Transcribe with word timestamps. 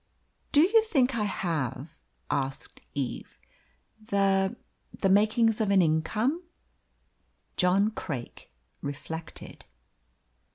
"Do 0.51 0.61
you 0.61 0.81
think 0.81 1.15
I 1.15 1.25
have," 1.25 1.95
asked 2.31 2.81
Eve, 2.95 3.39
"the 4.03 4.55
the 4.91 5.09
makings 5.09 5.61
of 5.61 5.69
an 5.69 5.83
income?" 5.83 6.41
John 7.55 7.91
Craik 7.91 8.51
reflected. 8.81 9.65